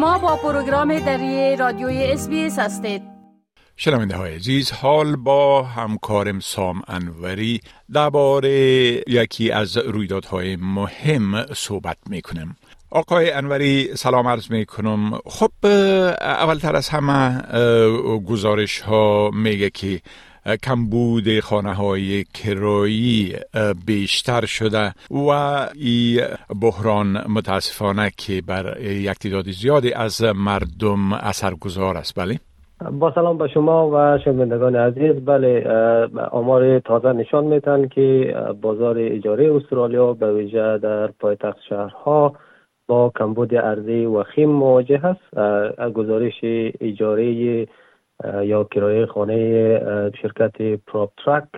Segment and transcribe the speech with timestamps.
[0.00, 3.02] شما با پروگرام دری رادیوی اس هستید.
[3.76, 7.60] شنونده های عزیز حال با همکارم سام انوری
[7.92, 8.50] درباره
[9.06, 12.56] یکی از رویدادهای مهم صحبت می‌کنم
[12.90, 15.66] آقای انوری سلام عرض می کنم خب
[16.20, 17.42] اولتر از همه
[18.26, 20.00] گزارش ها میگه که
[20.62, 23.34] کمبود خانه های کرایی
[23.86, 25.28] بیشتر شده و
[25.74, 26.20] این
[26.62, 32.20] بحران متاسفانه که بر یک تعداد زیادی از مردم اثرگذار است.
[32.20, 32.38] بله؟
[32.92, 35.24] با سلام به شما و شنوندگان عزیز.
[35.24, 35.66] بله
[36.30, 42.34] آمار تازه نشان میتن که بازار اجاره استرالیا به ویژه در پایتخت شهرها
[42.86, 45.34] با کمبود ارزی وخیم مواجه است.
[45.94, 46.40] گزارش
[46.80, 47.66] اجاره
[48.42, 51.48] یا کرایه خانه شرکت پراپ ترک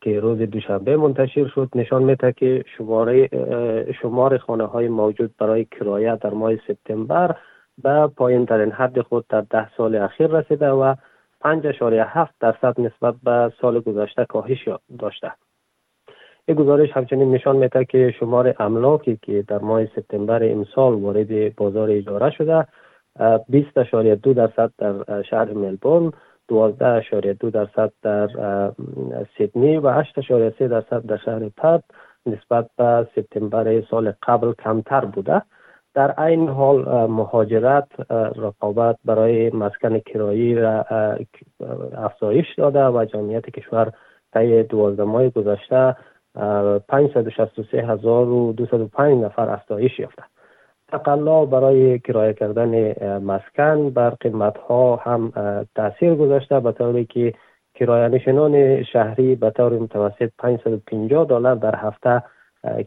[0.00, 3.28] که روز دوشنبه منتشر شد نشان میده که شماره
[4.02, 7.36] شمار خانه های موجود برای کرایه در ماه سپتامبر
[7.82, 10.94] به پایین ترین حد خود در ده سال اخیر رسیده و
[11.44, 15.32] 5.7 درصد نسبت به سال گذشته کاهش داشته.
[16.46, 21.90] این گزارش همچنین نشان میده که شمار املاکی که در ماه سپتامبر امسال وارد بازار
[21.90, 22.66] اجاره شده
[23.18, 26.12] 20.2 درصد در شهر ملبورن
[26.52, 28.28] 12.2 درصد در
[29.38, 31.84] سیدنی و 8.3 درصد در شهر پرت.
[32.26, 35.42] نسبت به سپتامبر سال قبل کمتر بوده.
[35.94, 37.88] در این حال مهاجرت
[38.36, 40.84] رقابت برای مسکن کرایی را
[41.96, 43.92] افزایش داده و جمعیت کشور
[44.32, 45.96] طی دوازده ماه گذشته
[46.88, 50.22] 563205 نفر افزایش یافته.
[50.88, 55.32] تقلا برای کرایه کردن مسکن بر قیمت ها هم
[55.74, 57.34] تاثیر گذاشته به طوری که
[57.74, 62.22] کرایه نشینان شهری به طور متوسط 550 دلار در هفته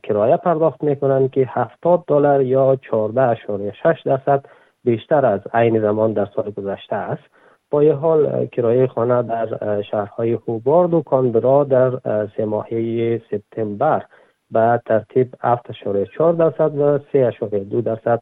[0.03, 4.45] کرایه پرداخت می‌کنند که 70 دلار یا 14.6 درصد
[4.83, 7.23] بیشتر از عین زمان در سال گذشته است.
[7.71, 11.91] با این حال کرایه خانه در شهرهای خوبارد و کانبرا در
[12.37, 14.03] سه ماهه سپتامبر
[14.51, 18.21] به ترتیب 7.4 درصد و 3.2 درصد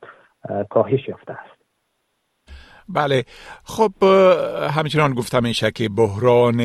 [0.69, 1.59] کاهش یافته است.
[2.89, 3.23] بله.
[3.63, 4.03] خب
[4.71, 6.63] همچنان گفتم میشه که بحران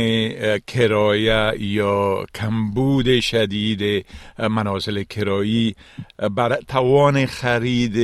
[0.67, 4.07] کرایه یا کمبود شدید
[4.39, 5.75] منازل کرایی
[6.37, 7.97] بر توان خرید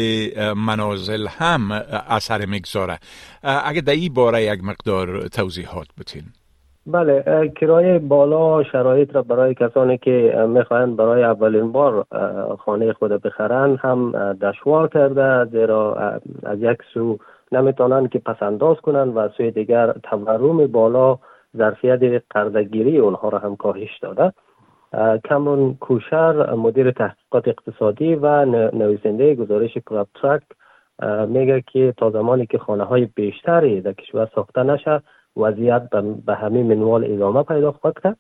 [0.57, 1.73] منازل هم
[2.09, 2.99] اثر می‌گذاره.
[3.43, 6.23] اگه در این باره یک مقدار توضیحات بتین.
[6.87, 12.07] بله کرایه بالا شرایط را برای کسانی که می‌خواهند برای اولین بار
[12.59, 15.95] خانه خود بخرند هم دشوار کرده زیرا
[16.43, 17.19] از یک سو
[17.53, 21.19] نمی‌تونند که پسنداز کنند و سوی دیگر تورم بالا
[21.57, 24.33] ظرفیت قرضگیری اونها را هم کاهش داده.
[25.25, 30.43] کمرون کوشر مدیر تحقیقات اقتصادی و نویسنده گزارش کلاب ترک
[31.29, 35.03] میگه که تا زمانی که خانه های بیشتری در کشور ساخته نشه
[35.37, 35.91] وضعیت
[36.27, 38.19] به همین منوال ادامه پیدا خواهد کرد.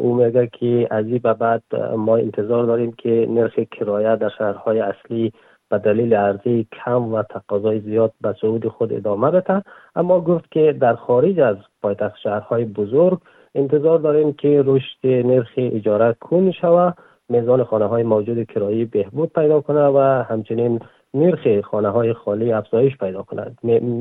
[0.00, 1.62] او میگه که از این به بعد
[1.96, 5.32] ما انتظار داریم که نرخ کرایه در شهرهای اصلی
[5.70, 9.62] به دلیل عرضه کم و تقاضای زیاد به صعود خود ادامه بده.
[9.96, 13.18] اما گفت که در خارج از پایتخت شهرهای بزرگ
[13.54, 16.96] انتظار داریم که رشد نرخ اجاره کن شود
[17.28, 20.80] میزان خانه های موجود کرایی بهبود پیدا کنه و همچنین
[21.14, 23.58] نرخ خانه های خالی افزایش پیدا کند.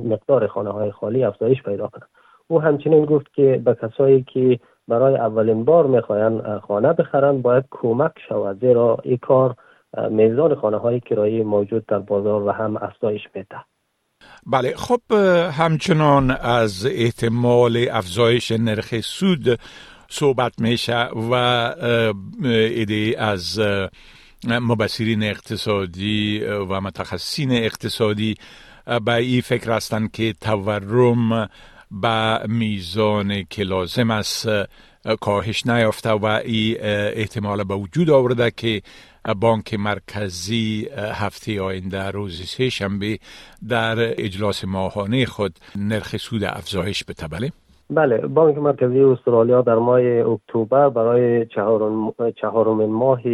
[0.09, 2.07] مقدار خانه های خالی افزایش پیدا کند.
[2.47, 8.11] او همچنین گفت که به کسایی که برای اولین بار می‌خواهند خانه بخرند باید کمک
[8.29, 9.55] شود زیرا این کار
[10.09, 13.57] میزان خانه های کرایی موجود در بازار و هم افزایش میده
[14.45, 15.13] بله خب
[15.51, 19.59] همچنان از احتمال افزایش نرخ سود
[20.09, 21.33] صحبت میشه و
[22.43, 23.61] ایده از
[24.43, 28.35] مبصرین اقتصادی و متخصصین اقتصادی
[29.05, 31.49] به این فکر هستند که تورم
[31.91, 34.49] به میزان که لازم است
[35.21, 38.81] کاهش نیافته و این احتمال به وجود آورده که
[39.41, 43.17] بانک مرکزی هفته آینده روز سه شنبه
[43.69, 47.27] در اجلاس ماهانه خود نرخ سود افزایش بده.
[47.27, 47.51] بله؟
[47.89, 53.27] بله بانک مرکزی استرالیا در ماه اکتبر برای چهارم چهارمین ماه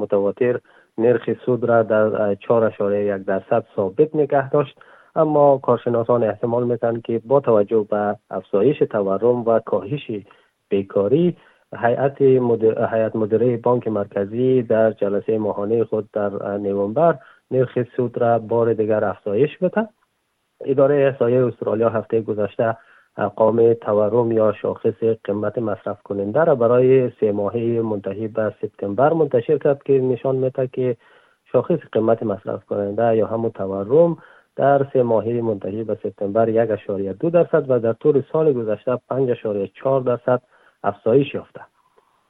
[0.00, 0.60] متواتر
[0.98, 4.78] نرخ سود را در 4.1 درصد ثابت نگه داشت.
[5.16, 10.10] اما کارشناسان احتمال میتن که با توجه به افزایش تورم و کاهش
[10.68, 11.36] بیکاری
[11.78, 12.94] هیئت مدر...
[12.94, 17.18] هیئت مدیره بانک مرکزی در جلسه ماهانه خود در نوامبر
[17.50, 19.88] نرخ سود را بار دیگر افزایش بده.
[20.64, 22.76] اداره احصایه استرالیا هفته گذشته
[23.16, 29.58] ارقام تورم یا شاخص قیمت مصرف کننده را برای سه ماهه منتهی به سپتامبر منتشر
[29.58, 30.96] کرد که نشان میده که
[31.52, 34.16] شاخص قیمت مصرف کننده یا همون تورم
[34.56, 38.98] در سه ماهه منتهی به سپتامبر یک اشاریه دو درصد و در طول سال گذشته
[39.08, 40.42] پنج اشاریه چهار درصد
[40.84, 41.60] افزایش یافته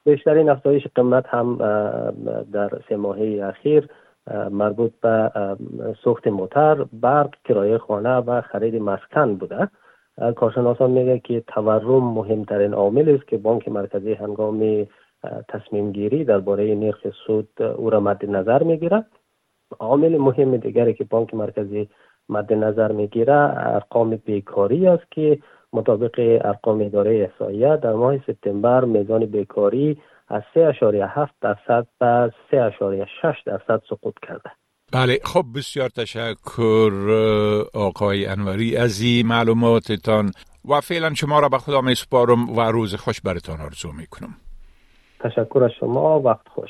[0.05, 1.57] بیشترین افزایش قیمت هم
[2.51, 3.89] در سه ماهه اخیر
[4.51, 5.31] مربوط به
[6.03, 9.69] سوخت موتر، برق، کرایه خانه و خرید مسکن بوده.
[10.35, 14.87] کارشناسان میگه که تورم مهمترین عامل است که بانک مرکزی هنگام
[15.49, 19.05] تصمیم گیری درباره نرخ سود او را مد نظر می‌گیره.
[19.79, 21.89] عامل مهم دیگری که بانک مرکزی
[22.29, 25.39] مد نظر می‌گیره ارقام بیکاری است که
[25.73, 33.81] مطابق ارقام اداره احصایه در ماه سپتامبر میزان بیکاری از 3.7 درصد به 3.6 درصد
[33.89, 34.51] سقوط کرده.
[34.93, 36.91] بله خب بسیار تشکر
[37.73, 40.31] آقای انوری از این معلوماتتان
[40.69, 44.35] و فعلا شما را به خدا می سپارم و روز خوش برتان آرزو می کنم
[45.19, 46.69] تشکر از شما وقت خوش.